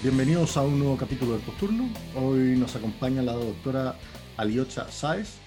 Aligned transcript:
Bienvenidos 0.00 0.56
a 0.56 0.62
un 0.62 0.78
nuevo 0.78 0.96
capítulo 0.96 1.32
del 1.32 1.40
Posturno. 1.42 1.88
Hoy 2.14 2.56
nos 2.56 2.76
acompaña 2.76 3.20
la 3.20 3.32
doctora 3.32 3.96
Aliocha 4.36 4.90
Sáez, 4.90 5.38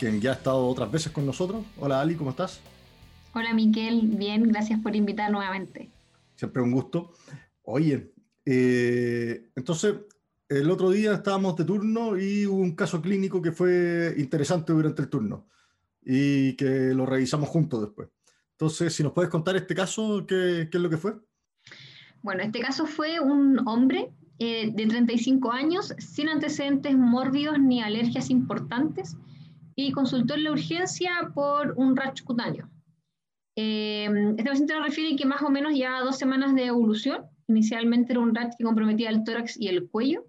quien 0.00 0.18
ya 0.18 0.30
ha 0.30 0.34
estado 0.34 0.66
otras 0.66 0.90
veces 0.90 1.12
con 1.12 1.26
nosotros. 1.26 1.62
Hola 1.76 2.00
Ali, 2.00 2.14
¿cómo 2.14 2.30
estás? 2.30 2.58
Hola 3.34 3.52
Miquel, 3.52 4.08
bien, 4.08 4.44
gracias 4.44 4.80
por 4.80 4.96
invitar 4.96 5.30
nuevamente. 5.30 5.90
Siempre 6.36 6.62
un 6.62 6.72
gusto. 6.72 7.12
Oye, 7.64 8.10
eh, 8.46 9.50
entonces 9.54 9.96
el 10.48 10.70
otro 10.70 10.88
día 10.90 11.12
estábamos 11.12 11.54
de 11.56 11.64
turno 11.64 12.18
y 12.18 12.46
hubo 12.46 12.62
un 12.62 12.74
caso 12.74 13.02
clínico 13.02 13.42
que 13.42 13.52
fue 13.52 14.14
interesante 14.16 14.72
durante 14.72 15.02
el 15.02 15.10
turno 15.10 15.46
y 16.02 16.54
que 16.54 16.94
lo 16.94 17.04
revisamos 17.04 17.50
juntos 17.50 17.82
después. 17.82 18.08
Entonces, 18.52 18.94
si 18.94 19.02
nos 19.02 19.12
puedes 19.12 19.30
contar 19.30 19.54
este 19.56 19.74
caso, 19.74 20.24
¿qué, 20.26 20.68
qué 20.70 20.78
es 20.78 20.82
lo 20.82 20.88
que 20.88 20.96
fue? 20.96 21.12
Bueno, 22.22 22.42
este 22.42 22.60
caso 22.60 22.86
fue 22.86 23.20
un 23.20 23.68
hombre 23.68 24.10
eh, 24.38 24.72
de 24.72 24.86
35 24.86 25.52
años 25.52 25.94
sin 25.98 26.30
antecedentes 26.30 26.96
mórbidos 26.96 27.58
ni 27.60 27.82
alergias 27.82 28.30
importantes 28.30 29.18
y 29.74 29.92
consultó 29.92 30.34
en 30.34 30.44
la 30.44 30.52
urgencia 30.52 31.30
por 31.34 31.74
un 31.76 31.96
rash 31.96 32.22
cutáneo. 32.22 32.68
Eh, 33.56 34.08
este 34.38 34.50
paciente 34.50 34.74
nos 34.74 34.86
refiere 34.86 35.16
que 35.16 35.26
más 35.26 35.42
o 35.42 35.50
menos 35.50 35.76
ya 35.76 36.00
dos 36.00 36.18
semanas 36.18 36.54
de 36.54 36.66
evolución. 36.66 37.24
Inicialmente 37.48 38.12
era 38.12 38.20
un 38.20 38.34
rash 38.34 38.54
que 38.56 38.64
comprometía 38.64 39.10
el 39.10 39.24
tórax 39.24 39.60
y 39.60 39.68
el 39.68 39.88
cuello. 39.88 40.24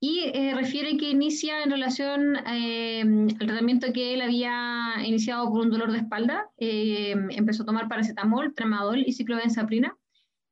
Y 0.00 0.20
eh, 0.34 0.52
refiere 0.54 0.96
que 0.98 1.10
inicia 1.10 1.62
en 1.62 1.70
relación 1.70 2.36
al 2.36 3.38
tratamiento 3.38 3.92
que 3.92 4.12
él 4.12 4.20
había 4.20 4.94
iniciado 5.02 5.48
por 5.48 5.62
un 5.62 5.70
dolor 5.70 5.92
de 5.92 5.98
espalda. 5.98 6.50
empezó 6.58 7.62
a 7.62 7.66
tomar 7.66 7.88
paracetamol, 7.88 8.54
tramadol 8.54 9.02
y 9.06 9.12
ciclobenzaprina 9.12 9.96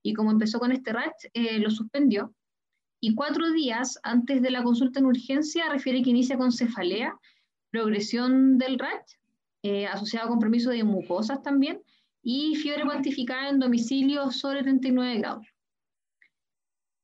y 0.03 0.15
como 0.15 0.33
empezó 0.33 0.59
con 0.59 0.73
este 0.73 0.93
rash, 0.93 1.27
eh, 1.33 1.59
lo 1.59 1.71
suspendió. 1.71 2.35
Y 3.01 3.15
cuatro 3.15 3.51
días 3.53 3.99
antes 4.03 4.43
de 4.43 4.51
la 4.51 4.63
consulta 4.63 4.99
en 5.01 5.07
urgencia 5.07 5.69
refiere 5.71 6.03
que 6.03 6.11
inicia 6.11 6.37
con 6.37 6.53
cefalea, 6.53 7.19
progresión 7.73 8.59
del 8.59 8.79
rash, 8.79 9.17
eh, 9.65 9.87
asociado 9.87 10.27
a 10.27 10.31
compromiso 10.31 10.71
de 10.71 10.85
mucosas 10.85 11.43
también, 11.43 11.83
y 12.23 12.55
fiebre 12.55 12.85
cuantificada 12.85 13.49
en 13.49 13.59
domicilio 13.59 14.31
sobre 14.31 14.63
39 14.63 15.19
grados. 15.19 15.47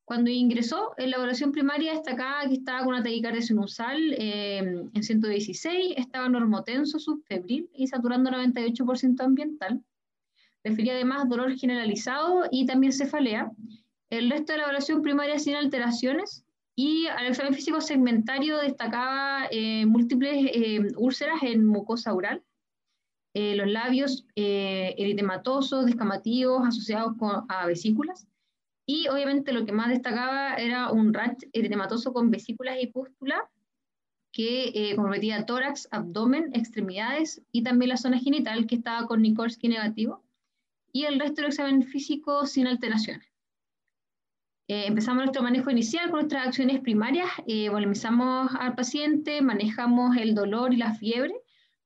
Cuando 0.04 0.30
ingresó, 0.30 0.92
en 0.96 1.10
la 1.10 1.16
evaluación 1.16 1.50
primaria 1.50 1.92
destacaba 1.92 2.46
que 2.48 2.54
estaba 2.54 2.78
con 2.78 2.94
una 2.94 3.02
taquicardia 3.02 3.42
sinusal 3.42 4.14
eh, 4.16 4.58
en 4.94 5.02
116, 5.02 5.94
estaba 5.96 6.28
normotenso, 6.28 7.00
subfebril 7.00 7.68
y 7.74 7.88
saturando 7.88 8.30
98% 8.30 9.20
ambiental 9.20 9.82
refería 10.64 10.94
además 10.94 11.28
dolor 11.28 11.56
generalizado 11.56 12.44
y 12.50 12.66
también 12.66 12.92
cefalea. 12.92 13.50
El 14.10 14.30
resto 14.30 14.52
de 14.52 14.58
la 14.58 14.64
evaluación 14.64 15.02
primaria 15.02 15.38
sin 15.38 15.54
alteraciones 15.54 16.44
y 16.78 17.08
al 17.08 17.26
examen 17.26 17.54
físico 17.54 17.80
segmentario 17.80 18.58
destacaba 18.58 19.48
eh, 19.50 19.84
múltiples 19.84 20.48
eh, 20.54 20.86
úlceras 20.96 21.42
en 21.42 21.66
mucosa 21.66 22.14
oral, 22.14 22.44
eh, 23.34 23.56
los 23.56 23.66
labios 23.66 24.24
eritematosos, 24.36 25.86
descamativos, 25.86 26.68
asociados 26.68 27.16
con, 27.18 27.46
a 27.48 27.66
vesículas. 27.66 28.28
Y 28.86 29.08
obviamente 29.08 29.52
lo 29.52 29.66
que 29.66 29.72
más 29.72 29.88
destacaba 29.88 30.54
era 30.54 30.92
un 30.92 31.12
rash 31.12 31.48
eritematoso 31.52 32.12
con 32.12 32.30
vesículas 32.30 32.76
y 32.80 32.86
pústula 32.86 33.50
que 34.30 34.92
comprometía 34.94 35.46
tórax, 35.46 35.88
abdomen, 35.90 36.50
extremidades 36.52 37.42
y 37.50 37.64
también 37.64 37.88
la 37.88 37.96
zona 37.96 38.20
genital 38.20 38.68
que 38.68 38.76
estaba 38.76 39.08
con 39.08 39.20
Nikolsky 39.20 39.66
negativo 39.66 40.22
y 40.92 41.06
el 41.06 41.18
resto 41.18 41.42
del 41.42 41.50
examen 41.50 41.82
físico 41.82 42.46
sin 42.46 42.68
alteraciones. 42.68 43.27
Eh, 44.68 44.86
empezamos 44.86 45.24
nuestro 45.24 45.42
manejo 45.42 45.70
inicial 45.70 46.10
con 46.10 46.20
nuestras 46.20 46.46
acciones 46.46 46.80
primarias, 46.80 47.28
eh, 47.46 47.70
volumizamos 47.70 48.50
al 48.58 48.74
paciente, 48.74 49.40
manejamos 49.40 50.16
el 50.16 50.34
dolor 50.34 50.74
y 50.74 50.76
la 50.76 50.94
fiebre, 50.94 51.32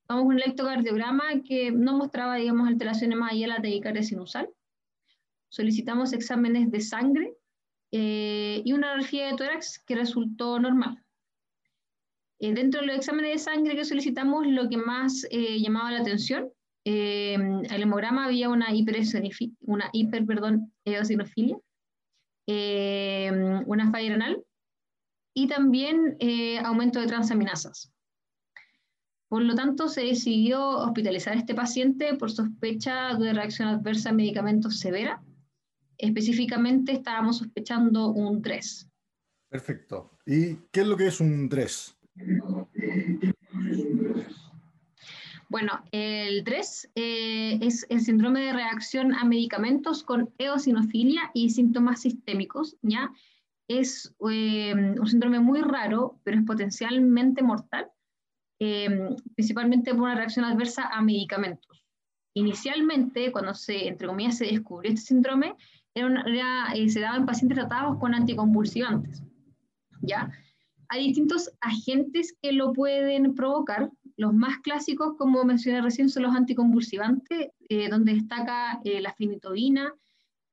vamos 0.08 0.24
con 0.24 0.34
un 0.34 0.42
electrocardiograma 0.42 1.42
que 1.44 1.70
no 1.70 1.96
mostraba, 1.96 2.36
digamos, 2.36 2.68
alteraciones 2.68 3.16
más 3.16 3.32
allá 3.32 3.42
de 3.42 3.52
la 3.52 3.62
taquicardia 3.62 4.02
sinusal. 4.02 4.48
Solicitamos 5.48 6.12
exámenes 6.12 6.70
de 6.70 6.80
sangre 6.80 7.34
eh, 7.92 8.62
y 8.64 8.72
una 8.72 8.88
radiografía 8.88 9.26
de 9.28 9.36
tórax 9.36 9.78
que 9.86 9.94
resultó 9.94 10.58
normal. 10.58 11.02
Eh, 12.40 12.52
dentro 12.52 12.80
de 12.80 12.88
los 12.88 12.96
exámenes 12.96 13.32
de 13.32 13.38
sangre 13.38 13.76
que 13.76 13.84
solicitamos, 13.84 14.46
lo 14.46 14.68
que 14.68 14.76
más 14.76 15.26
llamaba 15.30 15.92
la 15.92 16.00
atención 16.00 16.50
eh, 16.84 17.34
el 17.34 17.82
hemograma 17.82 18.24
había 18.24 18.48
una, 18.48 18.74
hiper, 18.74 18.96
una 19.60 19.88
hiper 19.92 20.26
perdón, 20.26 20.72
eosinofilia, 20.84 21.56
eh, 22.46 23.30
una 23.66 23.90
falla 23.90 24.10
renal 24.10 24.44
y 25.34 25.46
también 25.46 26.16
eh, 26.20 26.58
aumento 26.58 27.00
de 27.00 27.06
transaminasas. 27.06 27.92
Por 29.28 29.42
lo 29.42 29.54
tanto, 29.54 29.88
se 29.88 30.02
decidió 30.02 30.62
hospitalizar 30.78 31.32
a 31.32 31.38
este 31.38 31.54
paciente 31.54 32.14
por 32.14 32.30
sospecha 32.30 33.14
de 33.14 33.32
reacción 33.32 33.68
adversa 33.68 34.10
a 34.10 34.12
medicamentos 34.12 34.78
severa. 34.78 35.22
Específicamente 35.96 36.92
estábamos 36.92 37.38
sospechando 37.38 38.08
un 38.08 38.42
3. 38.42 38.90
Perfecto. 39.48 40.18
¿Y 40.26 40.56
qué 40.70 40.82
es 40.82 40.86
lo 40.86 40.96
que 40.96 41.06
es 41.06 41.20
un 41.20 41.48
3? 41.48 41.96
Bueno, 45.52 45.84
el 45.90 46.44
3 46.44 46.92
eh, 46.94 47.58
es 47.60 47.84
el 47.90 48.00
síndrome 48.00 48.40
de 48.40 48.54
reacción 48.54 49.12
a 49.12 49.22
medicamentos 49.22 50.02
con 50.02 50.32
eosinofilia 50.38 51.30
y 51.34 51.50
síntomas 51.50 52.00
sistémicos, 52.00 52.78
¿ya? 52.80 53.12
Es 53.68 54.14
eh, 54.30 54.72
un 54.74 55.06
síndrome 55.06 55.40
muy 55.40 55.60
raro, 55.60 56.18
pero 56.24 56.38
es 56.38 56.46
potencialmente 56.46 57.42
mortal, 57.42 57.90
eh, 58.60 59.10
principalmente 59.34 59.90
por 59.90 60.04
una 60.04 60.14
reacción 60.14 60.46
adversa 60.46 60.88
a 60.88 61.02
medicamentos. 61.02 61.84
Inicialmente, 62.32 63.30
cuando 63.30 63.52
se, 63.52 63.88
entre 63.88 64.08
comillas, 64.08 64.38
se 64.38 64.46
descubrió 64.46 64.90
este 64.90 65.08
síndrome, 65.08 65.54
era 65.94 66.72
se 66.88 67.00
daba 67.00 67.18
en 67.18 67.26
pacientes 67.26 67.58
tratados 67.58 67.98
con 67.98 68.14
anticonvulsivantes, 68.14 69.22
¿ya? 70.00 70.32
Hay 70.88 71.08
distintos 71.08 71.50
agentes 71.60 72.34
que 72.40 72.52
lo 72.52 72.72
pueden 72.72 73.34
provocar, 73.34 73.90
los 74.16 74.32
más 74.34 74.58
clásicos, 74.58 75.16
como 75.16 75.44
mencioné 75.44 75.80
recién, 75.80 76.08
son 76.08 76.24
los 76.24 76.34
anticonvulsivantes, 76.34 77.50
eh, 77.68 77.88
donde 77.88 78.14
destaca 78.14 78.80
eh, 78.84 79.00
la 79.00 79.12
fenitoína, 79.12 79.94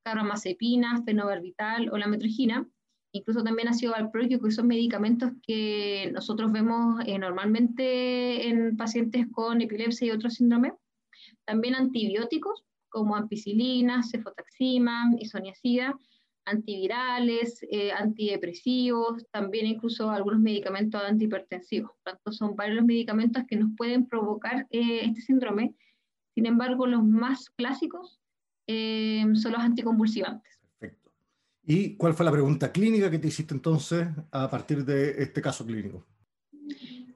carbamazepina, 0.04 1.04
fenobarbital 1.04 1.90
o 1.92 1.98
la 1.98 2.08
metrogina. 2.08 2.68
Incluso 3.12 3.44
también 3.44 3.68
ácido 3.68 3.94
valproico, 3.94 4.44
que 4.44 4.52
son 4.52 4.68
medicamentos 4.68 5.32
que 5.42 6.12
nosotros 6.14 6.52
vemos 6.52 7.02
eh, 7.06 7.18
normalmente 7.18 8.48
en 8.48 8.78
pacientes 8.78 9.26
con 9.32 9.62
epilepsia 9.62 10.08
y 10.08 10.12
otros 10.12 10.36
síndromes. 10.36 10.74
También 11.46 11.76
antibióticos, 11.76 12.64
como 12.90 13.16
ampicilina, 13.16 14.04
cefotaxima, 14.04 15.12
isoniazida, 15.20 15.98
antivirales, 16.46 17.66
eh, 17.70 17.92
antidepresivos, 17.92 19.26
también 19.32 19.68
incluso 19.68 20.10
algunos 20.10 20.40
medicamentos 20.40 21.02
antihipertensivos. 21.02 21.92
Por 21.92 22.14
tanto, 22.14 22.32
son 22.32 22.56
varios 22.56 22.78
los 22.78 22.86
medicamentos 22.86 23.44
que 23.48 23.56
nos 23.56 23.70
pueden 23.76 24.08
provocar 24.08 24.68
eh, 24.72 25.02
este 25.04 25.22
síndrome. 25.22 25.76
Sin 26.36 26.46
embargo, 26.46 26.88
los 26.88 27.04
más 27.04 27.50
clásicos 27.52 28.20
eh, 28.68 29.26
son 29.34 29.54
los 29.54 29.62
anticonvulsivantes. 29.62 30.60
Perfecto. 30.78 31.12
¿Y 31.64 31.96
cuál 31.96 32.14
fue 32.14 32.26
la 32.26 32.32
pregunta 32.32 32.72
clínica 32.72 33.12
que 33.12 33.20
te 33.20 33.28
hiciste 33.28 33.54
entonces 33.54 34.08
a 34.32 34.50
partir 34.50 34.86
de 34.86 35.22
este 35.22 35.42
caso 35.42 35.66
clínico? 35.66 36.06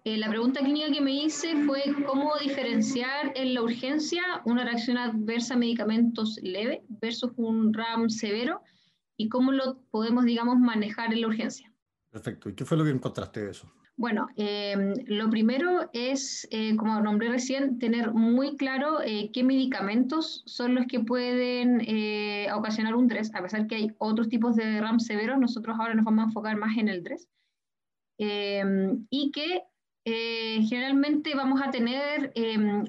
la 0.06 0.28
pregunta 0.28 0.60
clínica 0.60 0.92
que 0.92 1.00
me 1.00 1.14
hice 1.14 1.64
fue 1.66 1.82
cómo 2.06 2.34
diferenciar 2.38 3.32
en 3.36 3.54
la 3.54 3.62
urgencia 3.62 4.22
una 4.44 4.66
reacción 4.66 4.98
adversa 4.98 5.54
a 5.54 5.58
medicamentos 5.58 6.38
leve 6.44 6.84
versus 6.90 7.32
un 7.38 7.74
RAM 7.74 8.10
severo 8.10 8.62
y 9.18 9.30
cómo 9.30 9.52
lo 9.52 9.82
podemos, 9.92 10.26
digamos, 10.26 10.58
manejar 10.60 11.14
en 11.14 11.22
la 11.22 11.28
urgencia. 11.28 11.72
Perfecto. 12.10 12.50
¿Y 12.50 12.54
qué 12.54 12.66
fue 12.66 12.78
lo 12.78 12.84
que 12.84 12.92
encontraste 12.92 13.44
de 13.44 13.52
eso? 13.52 13.72
Bueno, 13.96 14.28
eh, 14.38 14.76
lo 15.06 15.30
primero 15.30 15.90
es, 15.94 16.48
eh, 16.50 16.76
como 16.76 17.00
nombré 17.00 17.30
recién, 17.30 17.78
tener 17.78 18.12
muy 18.12 18.58
claro 18.58 19.02
eh, 19.04 19.30
qué 19.32 19.44
medicamentos 19.44 20.42
son 20.48 20.74
los 20.74 20.88
que 20.88 21.00
pueden 21.00 21.82
ocasionar 22.56 22.96
un 22.96 23.08
DRES, 23.08 23.34
a 23.36 23.42
pesar 23.44 23.68
que 23.68 23.76
hay 23.76 23.92
otros 24.00 24.30
tipos 24.30 24.56
de 24.56 24.82
RAM 24.82 25.00
severos, 25.00 25.38
nosotros 25.38 25.78
ahora 25.80 25.94
nos 25.94 26.06
vamos 26.06 26.24
a 26.24 26.28
enfocar 26.28 26.58
más 26.58 26.78
en 26.78 26.90
el 26.90 27.04
DRES. 27.04 27.28
y 28.18 29.32
que 29.32 29.64
generalmente 30.06 31.36
vamos 31.36 31.62
a 31.62 31.70
tener 31.70 32.34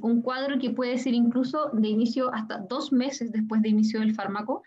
un 0.02 0.22
cuadro 0.22 0.58
que 0.58 0.70
puede 0.70 0.96
ser 0.98 1.12
incluso 1.14 1.70
de 1.72 1.88
inicio 1.88 2.32
hasta 2.32 2.58
dos 2.58 2.92
meses 2.92 3.30
después 3.30 3.60
de 3.62 3.68
inicio 3.68 4.00
del 4.00 4.14
fármaco. 4.14 4.62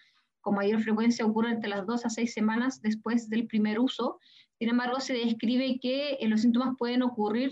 Con 0.47 0.55
mayor 0.55 0.79
frecuencia 0.81 1.25
ocurre 1.25 1.51
entre 1.51 1.69
las 1.69 1.85
dos 1.85 2.05
a 2.05 2.09
seis 2.09 2.31
semanas 2.31 2.81
después 2.81 3.29
del 3.29 3.47
primer 3.47 3.81
uso. 3.81 4.17
Sin 4.57 4.69
embargo, 4.69 5.01
se 5.01 5.11
describe 5.11 5.77
que 5.81 6.13
eh, 6.13 6.27
los 6.29 6.39
síntomas 6.39 6.77
pueden 6.77 7.01
ocurrir 7.01 7.51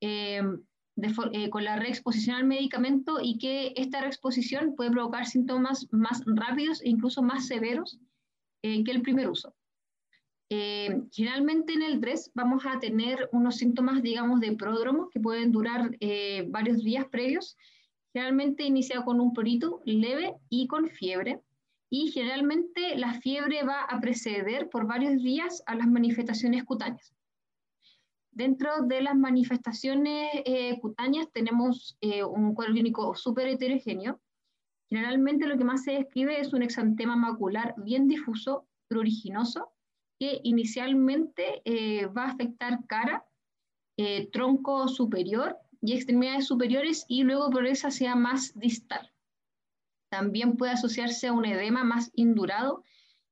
em, 0.00 0.60
eh, 0.96 1.50
con 1.50 1.62
la 1.62 1.76
reexposición 1.76 2.34
al 2.34 2.44
medicamento 2.44 3.18
y 3.22 3.38
que 3.38 3.72
esta 3.76 4.00
reexposición 4.00 4.74
puede 4.74 4.90
provocar 4.90 5.26
síntomas 5.26 5.86
más 5.92 6.24
rápidos 6.26 6.82
e 6.82 6.88
incluso 6.88 7.22
más 7.22 7.46
severos 7.46 8.00
que 8.60 8.90
el 8.90 9.02
primer 9.02 9.28
uso. 9.28 9.54
Eh, 10.50 11.04
generalmente 11.12 11.74
en 11.74 11.82
el 11.82 12.00
DRES 12.00 12.32
vamos 12.34 12.66
a 12.66 12.80
tener 12.80 13.28
unos 13.30 13.54
síntomas, 13.58 14.02
digamos, 14.02 14.40
de 14.40 14.56
pródromo 14.56 15.10
que 15.10 15.20
pueden 15.20 15.52
durar 15.52 15.96
eh, 16.00 16.44
varios 16.48 16.82
días 16.82 17.06
previos, 17.06 17.56
generalmente 18.12 18.64
iniciado 18.64 19.04
con 19.04 19.20
un 19.20 19.32
prurito 19.32 19.80
leve 19.84 20.34
y 20.48 20.66
con 20.66 20.88
fiebre. 20.88 21.40
Y 21.94 22.10
generalmente 22.10 22.96
la 22.96 23.20
fiebre 23.20 23.64
va 23.64 23.82
a 23.82 24.00
preceder 24.00 24.70
por 24.70 24.86
varios 24.86 25.22
días 25.22 25.62
a 25.66 25.74
las 25.74 25.86
manifestaciones 25.86 26.64
cutáneas. 26.64 27.12
Dentro 28.30 28.80
de 28.84 29.02
las 29.02 29.14
manifestaciones 29.14 30.30
eh, 30.46 30.80
cutáneas 30.80 31.30
tenemos 31.32 31.98
un 32.00 32.54
cuadro 32.54 32.72
clínico 32.72 33.14
súper 33.14 33.48
heterogéneo. 33.48 34.18
Generalmente 34.88 35.46
lo 35.46 35.58
que 35.58 35.64
más 35.64 35.84
se 35.84 35.92
describe 35.92 36.40
es 36.40 36.54
un 36.54 36.62
exantema 36.62 37.14
macular 37.14 37.74
bien 37.76 38.08
difuso, 38.08 38.66
pruriginoso, 38.88 39.70
que 40.18 40.40
inicialmente 40.44 41.60
eh, 41.66 42.06
va 42.06 42.22
a 42.22 42.30
afectar 42.30 42.86
cara, 42.86 43.26
eh, 43.98 44.30
tronco 44.30 44.88
superior 44.88 45.58
y 45.82 45.92
extremidades 45.92 46.46
superiores 46.46 47.04
y 47.06 47.24
luego 47.24 47.50
progresa 47.50 47.88
hacia 47.88 48.14
más 48.14 48.58
distal. 48.58 49.11
También 50.12 50.58
puede 50.58 50.72
asociarse 50.72 51.28
a 51.28 51.32
un 51.32 51.46
edema 51.46 51.84
más 51.84 52.10
indurado 52.14 52.84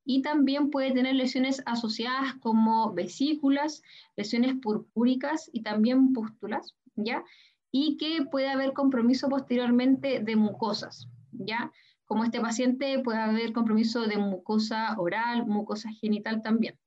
y 0.03 0.23
también 0.23 0.71
puede 0.71 0.93
tener 0.93 1.15
lesiones 1.15 1.63
asociadas 1.67 2.37
como 2.41 2.95
vesículas, 2.95 3.83
lesiones 4.17 4.55
purpúricas 4.63 5.51
y 5.53 5.63
también 5.63 6.15
pústulas, 6.15 6.75
¿ya? 6.97 7.23
Y 7.71 7.99
que 7.99 8.25
puede 8.25 8.49
haber 8.49 8.73
compromiso 8.73 9.29
posteriormente 9.29 10.21
de 10.21 10.37
mucosas, 10.37 11.07
¿ya? 11.33 11.71
Como 12.07 12.25
este 12.25 12.41
paciente 12.41 12.99
puede 13.05 13.19
haber 13.19 13.53
compromiso 13.53 14.07
de 14.07 14.17
mucosa 14.17 14.99
oral, 14.99 15.45
mucosa 15.47 15.91
genital 16.01 16.41
también. 16.41 16.79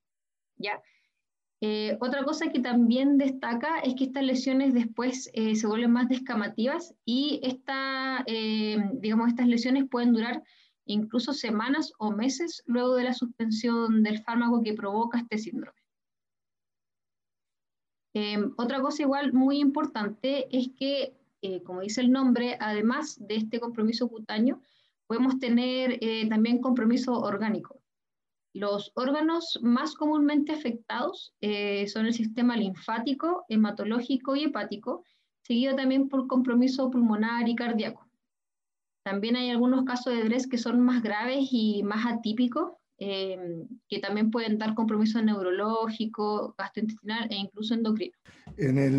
¿ya? 0.57 0.81
Eh, 1.65 1.97
otra 2.01 2.25
cosa 2.25 2.51
que 2.51 2.59
también 2.59 3.17
destaca 3.17 3.79
es 3.79 3.95
que 3.95 4.03
estas 4.03 4.23
lesiones 4.23 4.73
después 4.73 5.29
eh, 5.31 5.55
se 5.55 5.65
vuelven 5.65 5.91
más 5.91 6.09
descamativas 6.09 6.93
y 7.05 7.39
esta, 7.41 8.21
eh, 8.27 8.83
digamos, 8.95 9.29
estas 9.29 9.47
lesiones 9.47 9.85
pueden 9.89 10.11
durar 10.11 10.43
incluso 10.83 11.31
semanas 11.31 11.93
o 11.99 12.11
meses 12.11 12.63
luego 12.65 12.95
de 12.95 13.05
la 13.05 13.13
suspensión 13.13 14.03
del 14.03 14.21
fármaco 14.21 14.61
que 14.61 14.73
provoca 14.73 15.19
este 15.19 15.37
síndrome. 15.37 15.79
otra 18.57 18.81
cosa 18.81 19.03
igual 19.03 19.31
muy 19.31 19.59
importante 19.59 20.47
es 20.51 20.67
que, 20.77 21.15
como 21.63 21.79
dice 21.79 22.01
el 22.01 22.11
nombre, 22.11 22.57
además 22.59 23.17
de 23.25 23.37
este 23.37 23.61
compromiso 23.61 24.09
cutáneo, 24.09 24.59
podemos 25.07 25.39
tener 25.39 25.97
también 26.29 26.59
compromiso 26.59 27.13
orgánico. 27.13 27.82
Los 28.53 28.91
órganos 28.93 29.59
más 29.63 29.95
comúnmente 29.95 30.51
afectados 30.51 31.33
eh, 31.41 31.87
son 31.87 32.05
el 32.05 32.13
sistema 32.13 32.55
linfático, 32.55 33.45
hematológico 33.49 34.35
y 34.35 34.43
hepático, 34.43 35.03
seguido 35.41 35.75
también 35.75 36.07
por 36.07 36.27
compromiso 36.27 36.91
pulmonar 36.91 37.49
y 37.49 37.55
cardíaco. 37.55 38.07
También 39.03 39.35
hay 39.35 39.49
algunos 39.49 39.83
casos 39.85 40.13
de 40.13 40.23
DRES 40.23 40.47
que 40.47 40.59
son 40.59 40.79
más 40.81 41.01
graves 41.01 41.49
y 41.51 41.81
más 41.81 42.05
atípicos, 42.05 42.73
eh, 42.99 43.65
que 43.89 43.99
también 43.99 44.29
pueden 44.29 44.59
dar 44.59 44.75
compromiso 44.75 45.21
neurológico, 45.21 46.53
gastrointestinal 46.55 47.27
e 47.31 47.35
incluso 47.35 47.73
endocrino. 47.73 48.15
En 48.55 48.77
el, 48.77 48.93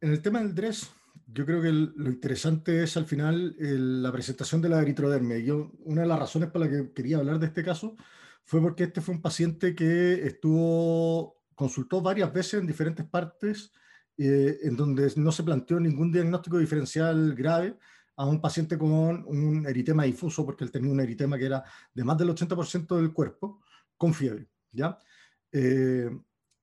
en 0.00 0.10
el 0.12 0.22
tema 0.22 0.38
del 0.38 0.54
DRES, 0.54 0.94
yo 1.26 1.44
creo 1.44 1.60
que 1.60 1.72
lo 1.72 2.08
interesante 2.08 2.84
es 2.84 2.96
al 2.96 3.06
final 3.06 3.56
la 3.58 4.12
presentación 4.12 4.62
de 4.62 4.68
la 4.68 4.80
eritrodermia. 4.80 5.38
Yo, 5.40 5.72
una 5.84 6.02
de 6.02 6.08
las 6.08 6.18
razones 6.20 6.50
por 6.50 6.60
las 6.60 6.70
que 6.70 6.92
quería 6.92 7.18
hablar 7.18 7.40
de 7.40 7.46
este 7.46 7.64
caso 7.64 7.96
fue 8.44 8.60
porque 8.60 8.84
este 8.84 9.00
fue 9.00 9.14
un 9.14 9.22
paciente 9.22 9.74
que 9.74 10.26
estuvo, 10.26 11.42
consultó 11.54 12.00
varias 12.00 12.32
veces 12.32 12.60
en 12.60 12.66
diferentes 12.66 13.06
partes, 13.06 13.72
eh, 14.16 14.58
en 14.62 14.76
donde 14.76 15.12
no 15.16 15.32
se 15.32 15.42
planteó 15.42 15.80
ningún 15.80 16.12
diagnóstico 16.12 16.58
diferencial 16.58 17.34
grave 17.34 17.76
a 18.16 18.26
un 18.26 18.40
paciente 18.40 18.78
con 18.78 18.90
un 18.90 19.66
eritema 19.66 20.04
difuso, 20.04 20.44
porque 20.44 20.64
él 20.64 20.70
tenía 20.70 20.92
un 20.92 21.00
eritema 21.00 21.36
que 21.36 21.46
era 21.46 21.64
de 21.92 22.04
más 22.04 22.16
del 22.18 22.28
80% 22.30 22.96
del 22.96 23.12
cuerpo, 23.12 23.60
con 23.96 24.14
fiebre. 24.14 24.48
¿ya? 24.70 24.98
Eh, 25.50 26.10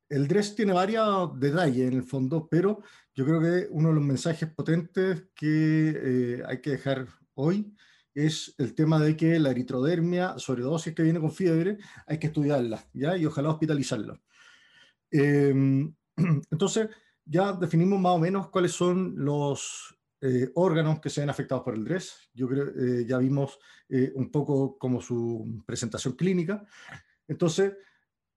el 0.10 0.28
DRES 0.28 0.56
tiene 0.56 0.74
varios 0.74 1.40
detalles 1.40 1.92
en 1.92 1.98
el 1.98 2.04
fondo, 2.04 2.48
pero 2.50 2.82
yo 3.14 3.26
creo 3.26 3.42
que 3.42 3.68
uno 3.72 3.90
de 3.90 3.96
los 3.96 4.04
mensajes 4.04 4.50
potentes 4.50 5.24
que 5.36 5.90
eh, 5.96 6.44
hay 6.48 6.62
que 6.62 6.72
dejar 6.72 7.08
hoy 7.34 7.74
es 8.14 8.56
el 8.58 8.76
tema 8.76 9.00
de 9.00 9.16
que 9.16 9.40
la 9.40 9.52
eritrodermia, 9.52 10.38
sobre 10.38 10.62
todo 10.62 10.80
si 10.80 10.90
es 10.90 10.96
que 10.96 11.04
viene 11.04 11.20
con 11.20 11.32
fiebre, 11.32 11.78
hay 12.08 12.20
que 12.20 12.28
estudiarla, 12.28 12.86
¿ya? 12.94 13.18
Y 13.18 13.26
ojalá 13.26 13.50
hospitalizarla. 13.50 14.20
Em, 15.12 15.94
entonces, 16.52 16.90
ya 17.26 17.54
definimos 17.54 18.00
más 18.00 18.14
o 18.14 18.20
menos 18.20 18.50
cuáles 18.50 18.72
son 18.72 19.14
los 19.18 19.98
eh, 20.22 20.52
órganos 20.56 21.00
que 21.00 21.10
se 21.10 21.22
ven 21.22 21.30
afectados 21.30 21.64
por 21.64 21.76
el 21.76 21.84
DRES. 21.84 22.30
Yo 22.34 22.48
creo, 22.48 22.68
eh, 22.68 23.06
ya 23.08 23.18
vimos 23.18 23.60
un 24.16 24.32
poco 24.32 24.78
como 24.78 25.02
su 25.02 25.62
presentación 25.66 26.16
clínica. 26.16 26.64
Entonces, 27.28 27.74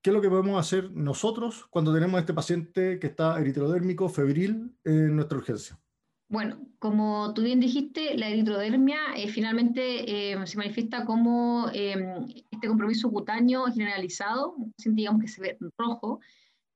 ¿Qué 0.05 0.11
es 0.11 0.15
lo 0.15 0.21
que 0.21 0.29
podemos 0.29 0.61
hacer 0.61 0.91
nosotros 0.93 1.65
cuando 1.71 1.95
tenemos 1.95 2.21
este 2.21 2.35
paciente 2.35 2.99
que 2.99 3.07
está 3.07 3.41
eritrodérmico, 3.41 4.11
febril, 4.11 4.77
en 4.85 5.17
nuestra 5.17 5.39
urgencia? 5.39 5.81
Bueno, 6.29 6.67
como 6.79 7.33
tú 7.35 7.43
bien 7.43 7.61
dijiste, 7.61 8.17
la 8.17 8.29
eritrodermia 8.29 8.99
eh, 9.17 9.29
finalmente 9.29 10.33
eh, 10.33 10.47
se 10.47 10.57
manifiesta 10.57 11.05
como 11.05 11.69
em, 11.73 12.27
este 12.51 12.67
compromiso 12.67 13.11
cutáneo 13.11 13.67
generalizado, 13.67 14.57
digamos 14.85 15.21
que 15.21 15.29
se 15.29 15.43
ve 15.43 15.59
rojo, 15.79 16.21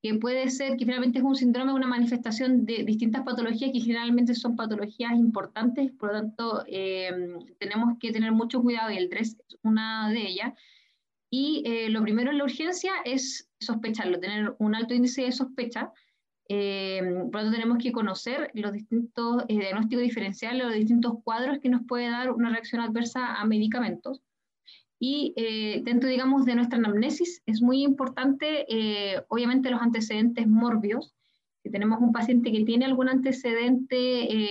que 0.02 0.14
puede 0.14 0.48
ser 0.50 0.76
que 0.76 0.84
finalmente 0.84 1.18
es 1.18 1.24
un 1.24 1.34
síndrome, 1.34 1.72
una 1.72 1.88
manifestación 1.88 2.64
de 2.66 2.84
distintas 2.84 3.22
patologías 3.22 3.72
que 3.72 3.80
generalmente 3.80 4.34
son 4.34 4.54
patologías 4.54 5.12
importantes, 5.14 5.90
por 5.92 6.12
lo 6.12 6.20
tanto 6.20 6.64
em, 6.66 7.38
tenemos 7.58 7.98
que 7.98 8.12
tener 8.12 8.32
mucho 8.32 8.62
cuidado 8.62 8.90
y 8.92 8.96
el 8.98 9.08
DRES 9.08 9.38
es 9.48 9.58
una 9.62 10.10
de 10.10 10.22
ellas. 10.22 10.52
Y 11.30 11.62
eh, 11.66 11.90
lo 11.90 12.02
primero 12.02 12.30
en 12.30 12.38
la 12.38 12.44
urgencia 12.44 12.92
es 13.04 13.50
sospecharlo, 13.60 14.20
tener 14.20 14.54
un 14.58 14.74
alto 14.74 14.94
índice 14.94 15.22
de 15.22 15.32
sospecha. 15.32 15.92
Eh, 16.48 17.00
por 17.02 17.24
lo 17.24 17.30
tanto, 17.30 17.52
tenemos 17.52 17.78
que 17.78 17.92
conocer 17.92 18.50
los 18.54 18.72
distintos 18.72 19.44
eh, 19.48 19.58
diagnósticos 19.58 20.02
diferenciales, 20.02 20.64
los 20.64 20.74
distintos 20.74 21.14
cuadros 21.22 21.58
que 21.58 21.68
nos 21.68 21.82
puede 21.86 22.08
dar 22.08 22.32
una 22.32 22.50
reacción 22.50 22.80
adversa 22.80 23.36
a 23.36 23.44
medicamentos. 23.44 24.22
Y 25.00 25.32
dentro, 25.84 26.08
digamos, 26.08 26.44
de 26.44 26.56
nuestra 26.56 26.76
anamnesis 26.76 27.40
es 27.46 27.62
muy 27.62 27.84
importante, 27.84 28.66
obviamente, 29.28 29.70
los 29.70 29.80
antecedentes 29.80 30.48
morbios, 30.48 31.14
si 31.62 31.70
tenemos 31.70 32.00
un 32.00 32.12
paciente 32.12 32.52
que 32.52 32.64
tiene 32.64 32.84
algún 32.84 33.08
antecedente 33.08 33.96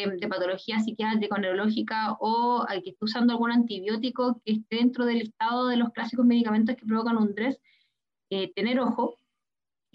eh, 0.04 0.18
de 0.20 0.28
patología 0.28 0.80
psiquiátrica 0.80 1.36
o 1.36 1.40
neurológica 1.40 2.18
o 2.20 2.66
que 2.84 2.90
está 2.90 3.06
usando 3.06 3.34
algún 3.34 3.52
antibiótico 3.52 4.42
que 4.44 4.54
esté 4.54 4.78
dentro 4.78 5.06
del 5.06 5.20
listado 5.20 5.68
de 5.68 5.78
los 5.78 5.92
clásicos 5.92 6.26
medicamentos 6.26 6.76
que 6.76 6.86
provocan 6.86 7.18
un 7.18 7.34
DRES, 7.34 7.60
eh, 8.30 8.52
tener 8.54 8.80
ojo 8.80 9.16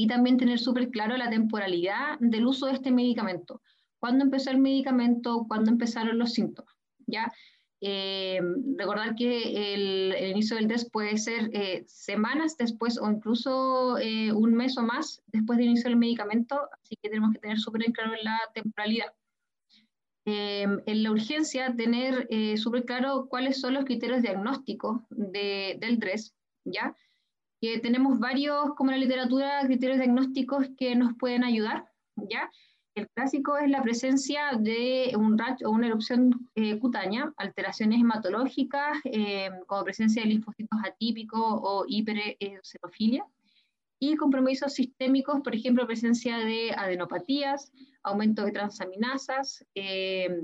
y 0.03 0.09
también 0.09 0.37
tener 0.37 0.59
súper 0.59 0.91
claro 0.91 1.17
la 1.17 1.31
temporalidad 1.31 2.19
del 2.19 2.47
uso 2.47 2.67
de 2.67 2.73
este 2.73 2.91
medicamento. 2.91 3.63
¿Cuándo 4.01 4.25
empezó 4.25 4.51
el 4.51 4.59
medicamento? 4.59 5.45
¿Cuándo 5.47 5.71
empezaron 5.71 6.19
los 6.19 6.33
síntomas? 6.33 6.75
¿Ya? 7.07 7.33
Eh, 7.81 8.41
recordar 8.77 9.15
que 9.15 9.75
el, 9.75 10.31
inicio 10.33 10.57
del 10.57 10.67
test 10.67 10.91
puede 10.91 11.19
ser 11.19 11.51
eh, 11.53 11.85
semanas 11.87 12.57
después 12.57 12.99
o 12.99 13.09
incluso 13.09 13.97
eh, 13.99 14.33
un 14.33 14.55
mes 14.55 14.77
o 14.77 14.83
más 14.83 15.23
después 15.29 15.57
del 15.57 15.69
inicio 15.69 15.89
del 15.89 15.99
medicamento, 15.99 16.69
así 16.83 16.97
que 17.01 17.09
tenemos 17.09 17.33
que 17.33 17.39
tener 17.39 17.61
súper 17.61 17.85
claro 17.93 18.15
la 18.25 18.41
temporalidad. 18.55 19.13
en 20.25 21.03
la 21.05 21.11
urgencia, 21.13 21.77
tener 21.77 22.27
súper 22.59 22.85
claro 22.85 23.29
cuáles 23.29 23.61
son 23.61 23.75
los 23.75 23.85
criterios 23.85 24.23
diagnósticos 24.23 25.03
de, 25.11 25.77
del 25.81 26.01
DRES, 26.01 26.35
¿ya? 26.65 26.97
Que 27.63 27.79
tenemos 27.79 28.19
varios, 28.19 28.75
como 28.75 28.91
en 28.91 28.99
la 28.99 29.05
literatura, 29.05 29.65
criterios 29.65 29.99
diagnósticos 29.99 30.67
que 30.77 30.95
nos 30.95 31.15
pueden 31.17 31.45
ayudar, 31.45 31.87
¿ya? 32.17 32.51
El 32.95 33.09
clásico 33.15 33.57
es 33.57 33.71
la 33.71 33.83
presencia 33.83 34.51
de 34.59 35.15
un 35.17 35.39
rash 35.39 35.65
o 35.65 35.71
una 35.71 35.87
erupción 35.87 36.51
eh, 36.55 36.79
cutánea, 36.79 37.33
alteraciones 37.39 38.01
hematológicas, 38.01 38.99
eh, 39.05 39.49
como 39.67 39.85
presencia 39.85 40.23
de 40.23 40.29
linfocitos 40.29 40.79
atípicos 40.85 41.41
o 41.43 41.85
hipereosinofilia, 41.89 43.25
y 44.05 44.17
compromisos 44.17 44.75
sistémicos, 44.75 45.43
por 45.43 45.55
ejemplo, 45.55 45.87
presencia 45.87 46.39
de 46.39 46.73
adenopatías, 46.77 47.71
aumento 48.03 48.45
de 48.45 48.51
transaminasas, 48.51 49.65
eh, 49.77 50.43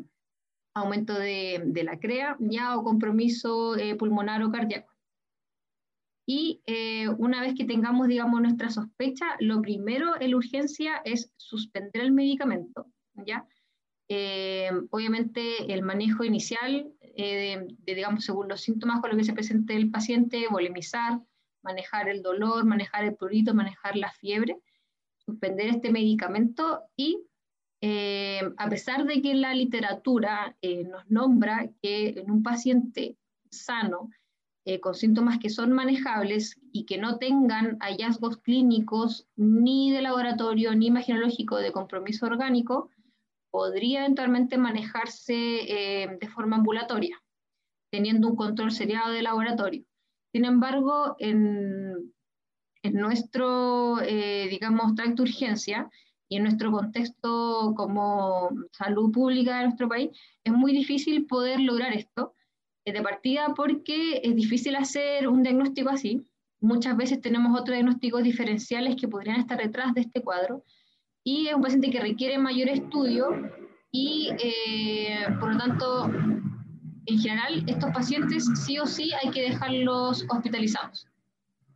aumento 0.74 1.18
de, 1.18 1.82
la 1.82 1.98
CREA, 1.98 2.36
ya 2.38 2.76
o 2.76 2.84
compromiso 2.84 3.76
eh, 3.76 3.96
pulmonar 3.96 4.42
o 4.44 4.52
cardíaco. 4.52 4.87
Y 6.28 6.60
eh, 6.66 7.08
una 7.08 7.40
vez 7.40 7.54
que 7.54 7.64
tengamos, 7.64 8.06
digamos, 8.06 8.42
nuestra 8.42 8.68
sospecha, 8.68 9.36
lo 9.40 9.62
primero 9.62 10.20
en 10.20 10.34
urgencia 10.34 11.00
es 11.04 11.32
suspender 11.38 12.02
el 12.02 12.12
medicamento, 12.12 12.86
¿ya? 13.14 13.46
obviamente 14.90 15.70
el 15.70 15.82
manejo 15.82 16.24
inicial, 16.24 16.90
digamos, 17.84 18.24
según 18.24 18.48
los 18.48 18.62
síntomas 18.62 19.00
con 19.00 19.10
los 19.10 19.18
que 19.18 19.24
se 19.24 19.34
presente 19.34 19.76
el 19.76 19.90
paciente, 19.90 20.46
volemizar, 20.50 21.20
manejar 21.62 22.08
el 22.08 22.22
dolor, 22.22 22.64
manejar 22.64 23.04
el 23.04 23.16
prurito, 23.16 23.52
manejar 23.54 23.96
la 23.96 24.10
fiebre, 24.10 24.56
suspender 25.18 25.68
este 25.68 25.92
medicamento 25.92 26.84
y 26.96 27.22
eh, 27.80 28.40
a 28.56 28.68
pesar 28.68 29.04
de 29.04 29.22
que 29.22 29.34
la 29.34 29.54
literatura 29.54 30.56
eh, 30.62 30.84
nos 30.84 31.08
nombra 31.10 31.70
que 31.80 32.08
en 32.08 32.30
un 32.30 32.42
paciente 32.42 33.16
sano, 33.50 34.10
eh, 34.68 34.80
con 34.80 34.94
síntomas 34.94 35.38
que 35.38 35.50
son 35.50 35.72
manejables 35.72 36.60
y 36.72 36.84
que 36.84 36.98
no 36.98 37.18
tengan 37.18 37.78
hallazgos 37.80 38.36
clínicos 38.38 39.26
ni 39.36 39.90
de 39.90 40.02
laboratorio 40.02 40.74
ni 40.74 40.86
imaginológico 40.86 41.56
de 41.56 41.72
compromiso 41.72 42.26
orgánico, 42.26 42.90
podría 43.50 44.00
eventualmente 44.00 44.58
manejarse 44.58 45.32
de 46.20 46.28
forma 46.28 46.56
ambulatoria, 46.56 47.22
teniendo 47.90 48.28
un 48.28 48.36
control 48.36 48.70
seriado 48.70 49.10
de 49.12 49.22
laboratorio. 49.22 49.84
Sin 50.32 50.44
embargo, 50.44 51.16
en, 51.18 52.12
nuestro, 52.92 54.00
eh, 54.02 54.46
digamos, 54.50 54.94
tracto 54.94 55.22
urgencia 55.22 55.90
y 56.28 56.36
en 56.36 56.42
nuestro 56.44 56.70
contexto 56.70 57.74
como 57.76 58.50
salud 58.72 59.10
pública 59.10 59.58
de 59.58 59.64
nuestro 59.64 59.88
país, 59.88 60.10
es 60.44 60.52
muy 60.52 60.72
difícil 60.72 61.26
poder 61.26 61.60
lograr 61.60 61.92
esto 61.92 62.34
eh, 62.34 62.37
de 62.92 63.02
partida 63.02 63.54
porque 63.54 64.20
es 64.22 64.34
difícil 64.34 64.76
hacer 64.76 65.28
un 65.28 65.42
diagnóstico 65.42 65.90
así. 65.90 66.26
Muchas 66.60 66.96
veces 66.96 67.20
tenemos 67.20 67.58
otros 67.58 67.76
diagnósticos 67.76 68.22
diferenciales 68.22 68.96
que 68.96 69.08
podrían 69.08 69.40
estar 69.40 69.58
detrás 69.58 69.94
de 69.94 70.02
este 70.02 70.22
cuadro 70.22 70.64
y 71.22 71.48
es 71.48 71.54
un 71.54 71.62
paciente 71.62 71.90
que 71.90 72.00
requiere 72.00 72.38
mayor 72.38 72.68
estudio 72.68 73.30
y 73.90 74.30
eh, 74.38 75.26
por 75.40 75.52
lo 75.52 75.58
tanto 75.58 76.10
en 77.08 77.18
general, 77.18 77.64
estos 77.66 77.90
pacientes 77.92 78.44
sí 78.66 78.78
o 78.78 78.86
sí 78.86 79.10
hay 79.22 79.30
que 79.30 79.40
dejarlos 79.40 80.26
hospitalizados. 80.28 81.06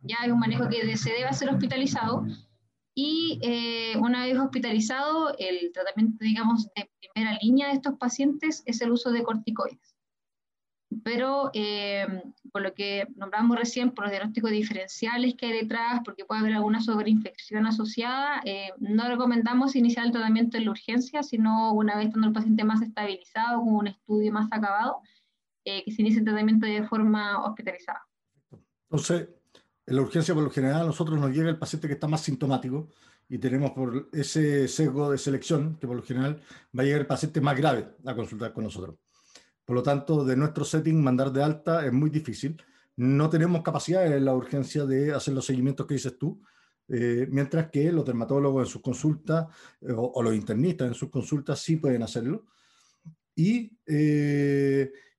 Ya 0.03 0.17
hay 0.19 0.29
un 0.29 0.39
manejo 0.39 0.69
que 0.69 0.95
se 0.95 1.09
debe 1.09 1.25
hacer 1.25 1.49
hospitalizado 1.49 2.25
y 2.93 3.39
eh, 3.41 3.97
una 3.97 4.25
vez 4.25 4.37
hospitalizado, 4.37 5.33
el 5.39 5.71
tratamiento, 5.73 6.17
digamos, 6.23 6.67
de 6.75 6.87
primera 6.99 7.39
línea 7.41 7.69
de 7.69 7.73
estos 7.73 7.97
pacientes 7.97 8.61
es 8.67 8.81
el 8.81 8.91
uso 8.91 9.11
de 9.11 9.23
corticoides. 9.23 9.92
Pero 11.03 11.49
eh, 11.53 12.05
por 12.51 12.61
lo 12.61 12.73
que 12.73 13.07
nombramos 13.15 13.57
recién, 13.57 13.91
por 13.91 14.05
los 14.05 14.11
diagnósticos 14.11 14.51
diferenciales 14.51 15.35
que 15.35 15.47
hay 15.47 15.53
detrás, 15.53 16.01
porque 16.03 16.25
puede 16.25 16.41
haber 16.41 16.53
alguna 16.53 16.81
sobreinfección 16.81 17.65
asociada, 17.65 18.41
eh, 18.45 18.69
no 18.79 19.07
recomendamos 19.07 19.75
iniciar 19.75 20.05
el 20.05 20.11
tratamiento 20.11 20.57
en 20.57 20.65
la 20.65 20.71
urgencia, 20.71 21.23
sino 21.23 21.73
una 21.73 21.95
vez 21.95 22.07
estando 22.07 22.27
el 22.27 22.33
paciente 22.33 22.63
más 22.63 22.81
estabilizado, 22.81 23.59
con 23.61 23.75
un 23.75 23.87
estudio 23.87 24.31
más 24.31 24.47
acabado, 24.51 25.01
eh, 25.65 25.83
que 25.83 25.91
se 25.91 26.01
inicie 26.01 26.19
el 26.19 26.25
tratamiento 26.25 26.65
de 26.65 26.83
forma 26.83 27.43
hospitalizada. 27.43 28.05
Entonces, 28.89 29.29
en 29.85 29.95
la 29.95 30.01
urgencia 30.01 30.33
por 30.33 30.43
lo 30.43 30.49
general 30.49 30.81
a 30.81 30.85
nosotros 30.85 31.19
nos 31.19 31.31
llega 31.31 31.49
el 31.49 31.57
paciente 31.57 31.87
que 31.87 31.93
está 31.93 32.07
más 32.07 32.21
sintomático 32.21 32.89
y 33.29 33.37
tenemos 33.37 33.71
por 33.71 34.09
ese 34.13 34.67
sesgo 34.67 35.11
de 35.11 35.17
selección 35.17 35.77
que 35.79 35.87
por 35.87 35.95
lo 35.95 36.03
general 36.03 36.41
va 36.77 36.83
a 36.83 36.85
llegar 36.85 37.01
el 37.01 37.07
paciente 37.07 37.41
más 37.41 37.57
grave 37.57 37.87
a 38.05 38.15
consultar 38.15 38.53
con 38.53 38.65
nosotros. 38.65 38.95
Por 39.65 39.75
lo 39.75 39.83
tanto, 39.83 40.25
de 40.25 40.35
nuestro 40.35 40.65
setting, 40.65 41.01
mandar 41.01 41.31
de 41.31 41.43
alta 41.43 41.85
es 41.85 41.93
muy 41.93 42.09
difícil. 42.09 42.61
No 42.95 43.29
tenemos 43.29 43.61
capacidad 43.61 44.05
en 44.05 44.25
la 44.25 44.33
urgencia 44.33 44.85
de 44.85 45.13
hacer 45.13 45.33
los 45.33 45.45
seguimientos 45.45 45.85
que 45.87 45.95
dices 45.95 46.17
tú, 46.17 46.41
eh, 46.87 47.27
mientras 47.31 47.69
que 47.71 47.91
los 47.91 48.05
dermatólogos 48.05 48.67
en 48.67 48.71
sus 48.71 48.81
consultas 48.81 49.47
eh, 49.81 49.93
o, 49.95 50.21
los 50.21 50.35
internistas 50.35 50.87
en 50.87 50.93
sus 50.93 51.09
consultas 51.09 51.59
sí 51.59 51.77
pueden 51.77 52.03
hacerlo. 52.03 52.45
Y 53.35 53.71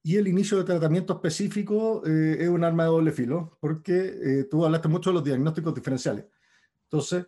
y 0.06 0.16
el 0.16 0.28
inicio 0.28 0.58
de 0.58 0.64
tratamiento 0.64 1.14
específico 1.14 2.02
eh, 2.06 2.36
es 2.40 2.48
un 2.50 2.62
arma 2.62 2.82
de 2.82 2.90
doble 2.90 3.10
filo, 3.10 3.56
porque 3.58 3.94
eh, 4.22 4.44
tú 4.50 4.62
hablaste 4.62 4.86
mucho 4.86 5.08
de 5.08 5.14
los 5.14 5.24
diagnósticos 5.24 5.74
diferenciales. 5.74 6.26
Entonces, 6.84 7.26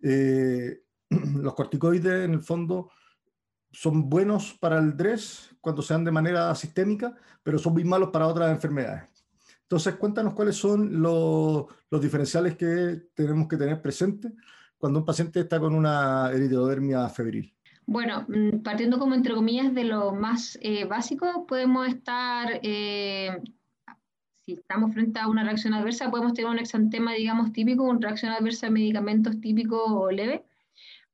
eh, 0.00 0.82
los 1.10 1.54
corticoides 1.54 2.24
en 2.24 2.34
el 2.34 2.40
fondo 2.40 2.90
son 3.72 4.08
buenos 4.08 4.54
para 4.60 4.78
el 4.78 4.96
DRES 4.96 5.56
cuando 5.60 5.82
se 5.82 5.94
dan 5.94 6.04
de 6.04 6.10
manera 6.10 6.54
sistémica, 6.54 7.14
pero 7.42 7.58
son 7.58 7.72
muy 7.72 7.84
malos 7.84 8.10
para 8.10 8.26
otras 8.26 8.50
enfermedades. 8.50 9.04
Entonces, 9.62 9.94
cuéntanos 9.94 10.34
cuáles 10.34 10.56
son 10.56 11.00
los, 11.00 11.64
los 11.90 12.00
diferenciales 12.00 12.56
que 12.56 13.08
tenemos 13.14 13.48
que 13.48 13.56
tener 13.56 13.80
presentes 13.80 14.32
cuando 14.76 14.98
un 14.98 15.04
paciente 15.04 15.40
está 15.40 15.58
con 15.58 15.74
una 15.74 16.30
eritrodermia 16.32 17.08
febril. 17.08 17.54
Bueno, 17.86 18.26
mm, 18.28 18.62
partiendo 18.62 18.98
como 18.98 19.14
entre 19.14 19.34
comillas 19.34 19.74
de 19.74 19.84
lo 19.84 20.12
más 20.12 20.58
eh, 20.60 20.84
básico, 20.84 21.46
podemos 21.46 21.88
estar, 21.88 22.60
eh, 22.62 23.40
si 24.40 24.54
estamos 24.54 24.92
frente 24.92 25.20
a 25.20 25.28
una 25.28 25.44
reacción 25.44 25.74
adversa, 25.74 26.10
podemos 26.10 26.34
tener 26.34 26.50
un 26.50 26.58
exantema, 26.58 27.12
digamos, 27.12 27.52
típico, 27.52 27.84
una 27.84 28.00
reacción 28.00 28.32
adversa 28.32 28.66
de 28.66 28.72
medicamentos 28.72 29.40
típico 29.40 29.82
o 29.84 30.10
leve. 30.10 30.44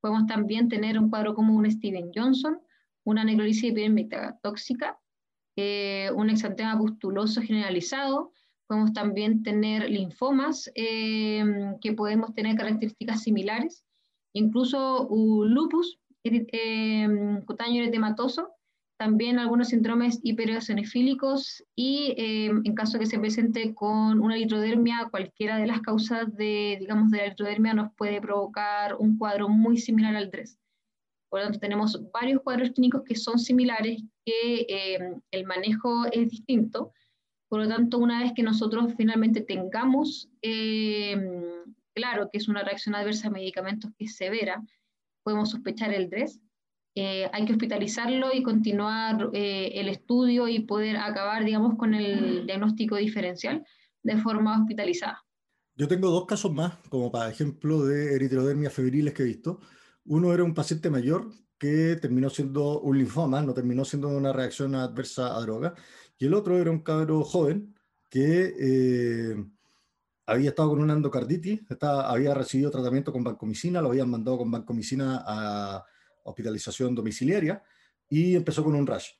Podemos 0.00 0.26
también 0.26 0.68
tener 0.68 0.98
un 0.98 1.10
cuadro 1.10 1.34
como 1.34 1.54
un 1.54 1.70
Steven 1.70 2.10
Johnson, 2.14 2.60
una 3.04 3.24
necrolisis 3.24 3.70
epidérmica 3.70 4.38
tóxica, 4.42 4.98
eh, 5.56 6.10
un 6.14 6.30
exantema 6.30 6.78
pustuloso 6.78 7.40
generalizado. 7.40 8.32
Podemos 8.66 8.92
también 8.92 9.42
tener 9.42 9.88
linfomas 9.90 10.70
que 10.74 11.92
podemos 11.96 12.34
tener 12.34 12.54
características 12.56 13.22
similares, 13.22 13.84
incluso 14.34 15.08
un 15.08 15.54
lupus 15.54 15.98
eh, 16.24 17.08
cutáneo 17.46 17.82
eritematoso, 17.82 18.50
también 18.98 19.38
algunos 19.38 19.68
síndromes 19.68 20.18
hipereosinofílicos 20.24 21.64
y 21.76 22.14
em, 22.16 22.60
en 22.64 22.74
caso 22.74 22.98
que 22.98 23.06
se 23.06 23.18
presente 23.18 23.72
con 23.72 24.20
una 24.20 24.34
eritrodermia, 24.34 25.08
cualquiera 25.10 25.56
de 25.56 25.68
las 25.68 25.80
causas 25.80 26.34
de, 26.34 26.76
digamos, 26.80 27.10
de 27.10 27.18
la 27.18 27.26
eritrodermia 27.26 27.74
nos 27.74 27.94
puede 27.94 28.20
provocar 28.20 28.96
un 28.96 29.16
cuadro 29.16 29.48
muy 29.48 29.78
similar 29.78 30.16
al 30.16 30.30
DRES. 30.30 30.58
Por 31.30 31.40
lo 31.40 31.46
tanto, 31.46 31.60
tenemos 31.60 32.10
varios 32.12 32.42
cuadros 32.42 32.70
clínicos 32.72 33.04
que 33.04 33.14
son 33.14 33.38
similares, 33.38 34.02
que 34.26 34.66
em, 34.68 35.20
el 35.30 35.44
manejo 35.46 36.06
es 36.10 36.28
distinto. 36.28 36.92
Por 37.48 37.60
lo 37.60 37.68
tanto, 37.68 37.98
una 37.98 38.20
vez 38.20 38.32
que 38.34 38.42
nosotros 38.42 38.94
finalmente 38.96 39.42
tengamos 39.42 40.28
claro 41.94 42.28
que 42.30 42.38
es 42.38 42.48
una 42.48 42.62
reacción 42.62 42.94
adversa 42.94 43.28
a 43.28 43.30
medicamentos 43.30 43.90
que 43.96 44.06
es 44.06 44.16
severa, 44.16 44.62
podemos 45.22 45.50
sospechar 45.50 45.92
el 45.92 46.10
DRES, 46.10 46.40
eh, 47.00 47.30
hay 47.32 47.44
que 47.44 47.52
hospitalizarlo 47.52 48.28
y 48.32 48.42
continuar 48.42 49.30
eh, 49.32 49.72
el 49.74 49.88
estudio 49.88 50.48
y 50.48 50.60
poder 50.60 50.96
acabar, 50.96 51.44
digamos, 51.44 51.76
con 51.76 51.94
el 51.94 52.46
diagnóstico 52.46 52.96
diferencial 52.96 53.64
de 54.02 54.16
forma 54.18 54.60
hospitalizada. 54.60 55.24
Yo 55.76 55.86
tengo 55.86 56.10
dos 56.10 56.26
casos 56.26 56.52
más, 56.52 56.74
como 56.88 57.12
para 57.12 57.30
ejemplo, 57.30 57.84
de 57.84 58.16
eritrodermias 58.16 58.72
febriles 58.72 59.14
que 59.14 59.22
he 59.22 59.26
visto. 59.26 59.60
Uno 60.04 60.32
era 60.32 60.42
un 60.42 60.54
paciente 60.54 60.90
mayor 60.90 61.30
que 61.58 61.96
terminó 62.00 62.30
siendo 62.30 62.80
un 62.80 62.98
linfoma, 62.98 63.42
no 63.42 63.54
terminó 63.54 63.84
siendo 63.84 64.08
una 64.08 64.32
reacción 64.32 64.74
adversa 64.74 65.36
a 65.36 65.40
droga, 65.40 65.74
y 66.18 66.26
el 66.26 66.34
otro 66.34 66.58
era 66.58 66.70
un 66.70 66.80
cabro 66.80 67.22
joven 67.22 67.74
que 68.08 68.54
eh, 68.58 69.44
había 70.26 70.50
estado 70.50 70.70
con 70.70 70.80
una 70.80 70.94
endocarditis, 70.94 71.60
había 71.80 72.34
recibido 72.34 72.70
tratamiento 72.70 73.12
con 73.12 73.24
vancomicina, 73.24 73.80
lo 73.80 73.90
habían 73.90 74.10
mandado 74.10 74.38
con 74.38 74.50
vancomicina 74.50 75.22
a 75.26 75.84
hospitalización 76.28 76.94
domiciliaria 76.94 77.62
y 78.08 78.36
empezó 78.36 78.64
con 78.64 78.74
un 78.74 78.86
rash. 78.86 79.10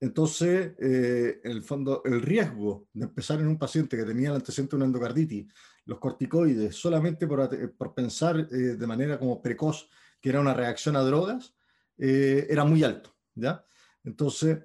Entonces, 0.00 0.72
eh, 0.78 1.40
en 1.44 1.50
el 1.52 1.62
fondo, 1.62 2.02
el 2.06 2.22
riesgo 2.22 2.88
de 2.94 3.04
empezar 3.04 3.38
en 3.40 3.48
un 3.48 3.58
paciente 3.58 3.98
que 3.98 4.04
tenía 4.04 4.30
el 4.30 4.36
antecedente 4.36 4.70
de 4.70 4.76
una 4.76 4.86
endocarditis, 4.86 5.52
los 5.84 5.98
corticoides, 5.98 6.74
solamente 6.74 7.26
por, 7.26 7.76
por 7.76 7.94
pensar 7.94 8.48
eh, 8.50 8.54
de 8.54 8.86
manera 8.86 9.18
como 9.18 9.42
precoz 9.42 9.88
que 10.20 10.30
era 10.30 10.40
una 10.40 10.54
reacción 10.54 10.96
a 10.96 11.00
drogas, 11.00 11.54
eh, 11.98 12.46
era 12.48 12.64
muy 12.64 12.82
alto. 12.82 13.14
¿ya? 13.34 13.64
Entonces, 14.04 14.58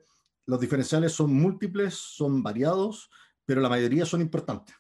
los 0.46 0.60
diferenciales 0.60 1.12
son 1.12 1.34
múltiples, 1.34 1.96
son 1.96 2.42
variados, 2.42 3.10
pero 3.46 3.62
la 3.62 3.70
mayoría 3.70 4.06
son 4.06 4.22
importantes. 4.22 4.76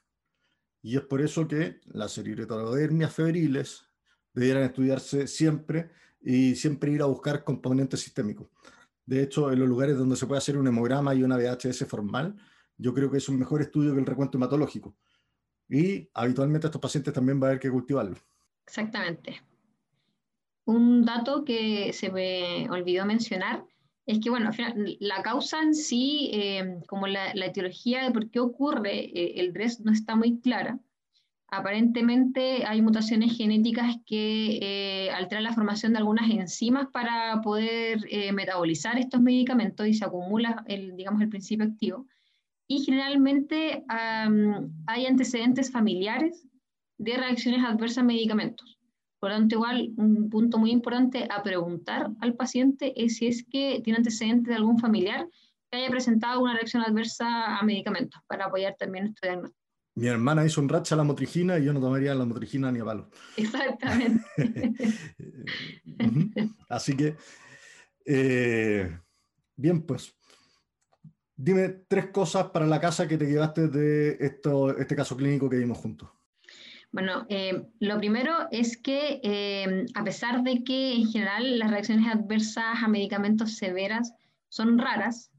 Y 0.81 0.95
es 0.95 1.01
por 1.01 1.22
eso 1.22 1.48
que 1.48 1.81
las 1.86 2.17
eritrodermias 2.17 3.13
febriles 3.13 3.84
debieran 4.34 4.63
estudiarse 4.63 5.27
siempre 5.27 5.89
y 6.25 6.55
siempre 6.55 6.91
ir 6.91 7.03
a 7.03 7.05
buscar 7.05 7.44
componentes 7.44 8.00
sistémicos. 8.00 8.48
De 9.05 9.22
hecho, 9.22 9.51
en 9.51 9.60
los 9.60 9.70
lugares 9.70 9.98
donde 9.98 10.15
se 10.15 10.25
puede 10.25 10.39
hacer 10.39 10.58
un 10.58 10.67
hemograma 10.67 11.13
y 11.13 11.22
una 11.22 11.38
VHS 11.38 11.86
formal, 11.88 12.36
yo 12.77 12.94
creo 12.94 13.12
que 13.12 13.20
es 13.20 13.29
un 13.29 13.38
mejor 13.38 13.62
estudio 13.62 13.94
que 13.94 14.00
el 14.00 14.05
recuento 14.05 14.38
hematológico. 14.38 14.96
Y 15.70 16.10
habitualmente 16.15 16.67
estos 16.67 16.82
pacientes 16.82 17.13
también 17.13 17.39
va 17.39 17.48
a 17.48 17.50
haber 17.51 17.60
que 17.60 17.70
cultivarlo. 17.70 18.17
Exactamente. 18.65 19.41
Un 20.65 21.05
dato 21.05 21.46
que 21.46 21.94
se 21.94 22.12
me 22.12 22.67
olvidó 22.72 23.05
mencionar 23.05 23.63
es 24.08 24.20
que, 24.20 24.32
bueno, 24.32 24.50
la 25.00 25.22
causa 25.22 25.62
en 25.62 25.75
sí, 25.75 26.32
eh, 26.34 26.79
como 26.88 27.05
la, 27.05 27.32
etiología 27.34 28.03
de 28.03 28.12
por 28.12 28.32
qué 28.32 28.39
ocurre 28.39 29.05
eh, 29.05 29.39
el 29.39 29.53
DRES 29.53 29.82
no 29.82 29.91
está 29.91 30.15
muy 30.15 30.39
clara. 30.39 30.79
Aparentemente 31.48 32.66
hay 32.66 32.82
mutaciones 32.82 33.38
genéticas 33.38 33.96
que 34.06 34.60
eh, 34.62 35.12
alteran 35.12 35.44
la 35.44 35.54
formación 35.54 35.94
de 35.94 36.00
algunas 36.00 36.30
enzimas 36.30 36.88
para 36.92 37.42
poder 37.42 38.00
metabolizar 38.34 38.98
estos 38.98 39.22
medicamentos 39.22 39.88
y 39.88 39.94
se 39.94 40.06
acumula, 40.06 40.64
el, 40.68 40.96
digamos, 40.96 41.22
el 41.22 41.30
principio 41.30 41.66
activo. 41.66 42.08
Y 42.68 42.84
generalmente 42.84 43.84
hay 43.88 45.06
antecedentes 45.06 45.72
familiares 45.72 46.48
de 46.98 47.18
reacciones 47.18 47.64
adversas 47.64 48.00
a 48.00 48.04
medicamentos. 48.04 48.80
Por 49.20 49.30
lo 49.30 49.38
tanto, 49.38 49.56
igual, 49.56 49.92
un 49.98 50.30
punto 50.30 50.58
muy 50.58 50.72
importante 50.72 51.28
a 51.30 51.42
preguntar 51.42 52.12
al 52.20 52.36
paciente 52.36 52.94
es 52.96 53.18
si 53.18 53.28
es 53.28 53.44
que 53.44 53.82
tiene 53.84 53.98
antecedentes 53.98 54.50
de 54.50 54.56
algún 54.56 54.78
familiar 54.78 55.28
que 55.72 55.78
haya 55.78 55.90
presentado 55.90 56.42
una 56.42 56.54
reacción 56.54 56.84
adversa 56.84 57.58
a 57.58 57.64
medicamentos 57.64 58.22
para 58.28 58.46
apoyar 58.46 58.75
también 58.78 59.06
nuestro 59.06 59.30
diagnóstico. 59.30 59.64
Mi 59.96 60.08
hermana 60.08 60.46
hizo 60.46 60.62
un 60.62 60.70
racha 60.70 60.96
a 60.96 60.98
la 60.98 61.04
motrigina 61.04 61.58
y 61.58 61.64
yo 61.64 61.74
no 61.74 61.80
tomaría 61.80 62.14
la 62.14 62.25
motrigina 62.25 62.72
ni 62.72 62.80
a 62.80 62.86
palo. 62.86 63.10
Exactamente. 63.38 64.24
Así 66.70 66.98
que, 66.98 67.16
eh, 68.06 69.00
bien, 69.56 69.84
pues, 69.84 70.14
dime 71.36 71.70
tres 71.88 72.08
cosas 72.08 72.50
para 72.52 72.68
la 72.68 72.82
casa 72.82 73.08
que 73.08 73.18
te 73.18 73.25
llevaste 73.25 73.70
de 73.70 74.18
esto, 74.20 74.78
este 74.78 74.96
caso 74.96 75.16
clínico 75.16 75.50
que 75.50 75.58
vimos 75.58 75.78
juntos. 75.78 76.10
Bueno, 76.92 77.25
eh, 77.28 77.68
lo 77.80 77.98
primero 77.98 78.48
es 78.52 78.78
que 78.78 79.20
eh, 79.22 79.86
a 79.96 80.04
pesar 80.06 80.44
de 80.44 80.64
que 80.64 80.94
en 80.94 81.06
general 81.08 81.60
las 81.60 81.70
reacciones 81.70 82.08
adversas 82.08 82.84
a 82.84 82.88
medicamentos 82.88 83.58
severas 83.58 84.14
son 84.48 84.78
raras, 84.78 85.30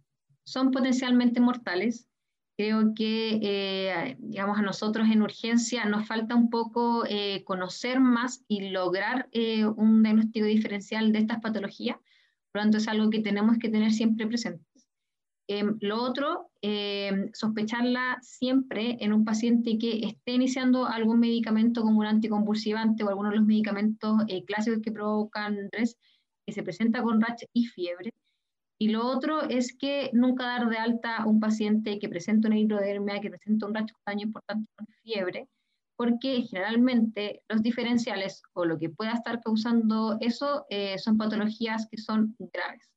son 0.45 0.71
potencialmente 0.71 1.41
mortales. 1.41 2.09
Creo 2.57 2.95
que, 2.95 3.39
eh, 3.43 4.17
digamos, 4.19 4.59
a 4.59 4.63
nosotros 4.63 5.09
en 5.11 5.23
urgencia 5.23 5.85
nos 5.85 6.07
falta 6.07 6.35
un 6.35 6.49
poco 6.49 7.05
conocer 7.45 8.01
más 8.01 8.45
y 8.49 8.71
lograr 8.71 9.29
un 9.77 10.03
diagnóstico 10.03 10.47
diferencial 10.47 11.13
de 11.13 11.19
estas 11.19 11.41
patologías. 11.41 11.97
Por 11.97 12.61
lo 12.61 12.63
tanto, 12.63 12.79
es 12.79 12.89
algo 12.89 13.11
que 13.11 13.21
tenemos 13.21 13.59
que 13.59 13.69
tener 13.69 13.93
siempre 13.93 14.27
presente. 14.27 14.65
Em, 15.49 15.79
lo 15.81 16.03
otro, 16.03 16.51
em, 16.61 17.31
sospecharla 17.33 18.19
siempre 18.21 18.97
en 19.01 19.13
un 19.13 19.25
paciente 19.25 19.79
que 19.79 20.01
esté 20.05 20.33
iniciando 20.33 20.87
algún 20.87 21.21
medicamento 21.21 21.83
como 21.83 22.01
un 22.01 22.07
anticonvulsivante 22.07 23.05
o 23.05 23.09
alguno 23.09 23.31
de 23.31 23.37
los 23.37 23.47
medicamentos 23.47 24.23
eh, 24.27 24.45
clásicos 24.45 24.81
que 24.83 24.91
provocan 24.91 25.57
estrés, 25.59 25.97
que 26.45 26.53
se 26.53 26.65
presenta 26.65 27.01
con 27.03 27.21
rash 27.21 27.45
y 27.53 27.67
fiebre. 27.67 28.13
Y 28.79 28.89
lo 28.89 29.07
otro 29.07 29.43
es 29.43 29.77
que 29.77 30.11
nunca 30.13 30.45
dar 30.45 30.69
de 30.69 30.77
alta 30.77 31.17
a 31.17 31.27
un 31.27 31.41
paciente 31.41 31.99
que 31.99 32.09
presenta 32.09 32.49
una 32.49 32.59
hidrodermia, 32.59 33.21
que 33.21 33.31
presenta 33.31 33.67
un 33.67 33.75
rash 33.75 33.91
daño 34.07 34.25
importante 34.25 34.71
con 34.77 34.87
fiebre, 35.03 35.49
porque 35.97 36.43
generalmente 36.43 37.43
los 37.49 37.63
diferenciales 37.63 38.43
o 38.53 38.65
lo 38.67 38.79
que 38.79 38.91
pueda 38.91 39.13
estar 39.13 39.41
causando 39.41 40.19
eso 40.21 40.67
eh, 40.69 40.99
son 40.99 41.17
patologías 41.17 41.89
que 41.91 41.97
son 41.97 42.37
graves 42.39 42.91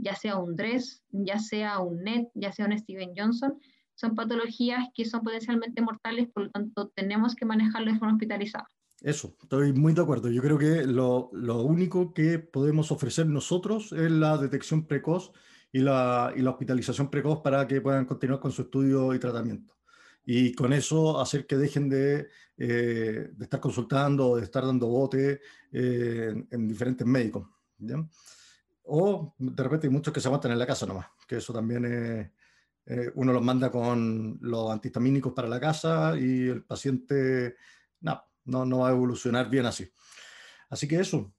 ya 0.00 0.14
sea 0.14 0.36
un 0.36 0.56
DRES, 0.56 1.02
ya 1.10 1.38
sea 1.38 1.78
un 1.80 2.02
NET, 2.02 2.28
ya 2.34 2.52
sea 2.52 2.66
un 2.66 2.78
Steven 2.78 3.12
Johnson, 3.16 3.60
son 3.94 4.14
patologías 4.14 4.88
que 4.94 5.04
son 5.04 5.22
potencialmente 5.22 5.82
mortales, 5.82 6.28
por 6.32 6.44
lo 6.44 6.50
tanto 6.50 6.88
tenemos 6.94 7.34
que 7.34 7.44
manejarlo 7.44 7.92
de 7.92 7.98
forma 7.98 8.14
hospitalizada. 8.14 8.66
Eso, 9.00 9.36
estoy 9.42 9.72
muy 9.72 9.94
de 9.94 10.02
acuerdo. 10.02 10.28
Yo 10.30 10.42
creo 10.42 10.58
que 10.58 10.84
lo, 10.84 11.30
lo 11.32 11.62
único 11.62 12.12
que 12.12 12.38
podemos 12.38 12.92
ofrecer 12.92 13.26
nosotros 13.26 13.92
es 13.92 14.10
la 14.10 14.36
detección 14.36 14.86
precoz 14.86 15.32
y 15.72 15.80
la, 15.80 16.32
y 16.36 16.40
la, 16.40 16.50
hospitalización 16.50 17.10
precoz 17.10 17.40
para 17.40 17.66
que 17.66 17.80
puedan 17.80 18.04
continuar 18.04 18.40
con 18.40 18.52
su 18.52 18.62
estudio 18.62 19.14
y 19.14 19.18
tratamiento. 19.18 19.74
Y 20.26 20.52
con 20.52 20.72
eso 20.72 21.18
hacer 21.20 21.46
que 21.46 21.56
dejen 21.56 21.88
de, 21.88 22.28
eh, 22.58 23.30
de 23.32 23.44
estar 23.44 23.58
consultando, 23.58 24.36
de 24.36 24.44
estar 24.44 24.66
dando 24.66 24.86
bote 24.86 25.40
eh, 25.72 26.28
en, 26.30 26.48
en, 26.50 26.68
diferentes 26.68 27.06
médicos. 27.06 27.48
¿ya? 27.78 28.06
O 28.84 29.34
de 29.38 29.62
repente 29.62 29.86
hay 29.86 29.92
muchos 29.92 30.12
que 30.12 30.20
se 30.20 30.28
aguantan 30.28 30.52
en 30.52 30.58
la 30.58 30.66
casa 30.66 30.84
nomás, 30.84 31.06
que 31.26 31.36
eso 31.36 31.52
también 31.52 31.84
es, 31.86 32.30
eh, 32.86 33.12
uno 33.14 33.32
los 33.32 33.42
manda 33.42 33.70
con 33.70 34.38
los 34.40 34.70
antihistamínicos 34.70 35.32
para 35.32 35.48
la 35.48 35.60
casa 35.60 36.18
y 36.18 36.48
el 36.48 36.64
paciente 36.64 37.54
no, 38.00 38.20
no, 38.44 38.64
no 38.64 38.80
va 38.80 38.88
a 38.88 38.92
evolucionar 38.92 39.48
bien 39.50 39.66
así. 39.66 39.90
Así 40.68 40.86
que 40.86 41.00
eso, 41.00 41.32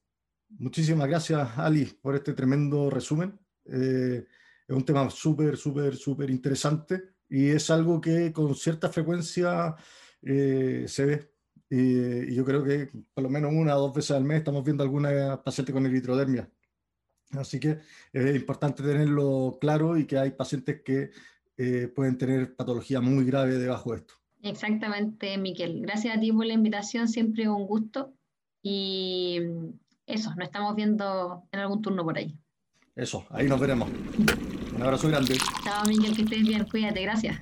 muchísimas 0.48 1.08
gracias 1.08 1.58
Ali 1.58 1.86
por 1.86 2.14
este 2.14 2.32
tremendo 2.34 2.90
resumen. 2.90 3.38
Eh, 3.64 4.26
es 4.66 4.76
un 4.76 4.84
tema 4.84 5.08
súper, 5.10 5.56
súper, 5.56 5.96
súper 5.96 6.30
interesante 6.30 7.14
y 7.28 7.48
es 7.48 7.70
algo 7.70 8.00
que 8.00 8.32
con 8.32 8.54
cierta 8.54 8.88
frecuencia 8.88 9.74
eh, 10.22 10.84
se 10.86 11.04
ve. 11.04 11.32
Y, 11.70 12.34
yo 12.34 12.44
creo 12.44 12.62
que 12.62 12.90
por 13.14 13.24
lo 13.24 13.30
menos 13.30 13.52
una 13.54 13.76
o 13.76 13.80
dos 13.80 13.94
veces 13.94 14.12
al 14.12 14.24
mes 14.24 14.38
estamos 14.38 14.62
viendo 14.62 14.82
alguna 14.82 15.42
paciente 15.42 15.72
con 15.72 15.86
eritrodermia 15.86 16.50
Así 17.32 17.58
que 17.58 17.78
es 18.12 18.36
importante 18.36 18.82
tenerlo 18.82 19.56
claro 19.60 19.96
y 19.96 20.06
que 20.06 20.18
hay 20.18 20.32
pacientes 20.32 20.82
que 20.82 21.10
eh, 21.56 21.88
pueden 21.88 22.18
tener 22.18 22.54
patología 22.54 23.00
muy 23.00 23.24
grave 23.24 23.54
debajo 23.56 23.92
de 23.92 23.98
esto. 23.98 24.14
Exactamente, 24.42 25.38
Miquel. 25.38 25.80
Gracias 25.82 26.16
a 26.16 26.20
ti 26.20 26.32
por 26.32 26.46
la 26.46 26.54
invitación, 26.54 27.08
siempre 27.08 27.48
un 27.48 27.66
gusto. 27.66 28.12
Y 28.62 29.38
eso, 30.06 30.34
nos 30.34 30.44
estamos 30.44 30.74
viendo 30.74 31.44
en 31.52 31.60
algún 31.60 31.80
turno 31.80 32.04
por 32.04 32.18
ahí. 32.18 32.36
Eso, 32.94 33.24
ahí 33.30 33.48
nos 33.48 33.58
veremos. 33.60 33.88
Un 34.74 34.82
abrazo 34.82 35.08
grande. 35.08 35.38
Chao, 35.64 35.84
Miquel, 35.86 36.14
que 36.14 36.22
estés 36.22 36.42
bien. 36.42 36.64
Cuídate, 36.64 37.02
gracias. 37.02 37.40